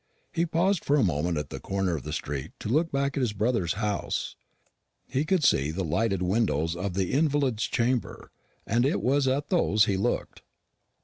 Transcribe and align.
He 0.31 0.47
paused 0.47 0.83
for 0.83 0.95
a 0.95 1.03
moment 1.03 1.37
at 1.37 1.51
the 1.51 1.59
corner 1.59 1.95
of 1.95 2.01
the 2.01 2.11
street 2.11 2.53
to 2.61 2.69
look 2.69 2.91
back 2.91 3.15
at 3.15 3.21
his 3.21 3.33
brother's 3.33 3.73
house. 3.73 4.35
He 5.07 5.25
could 5.25 5.43
see 5.43 5.69
the 5.69 5.83
lighted 5.85 6.23
windows 6.23 6.75
of 6.75 6.95
the 6.95 7.11
invalid's 7.13 7.65
chamber, 7.65 8.31
and 8.65 8.83
it 8.83 8.99
was 9.03 9.27
at 9.27 9.49
those 9.49 9.85
he 9.85 9.97
looked. 9.97 10.41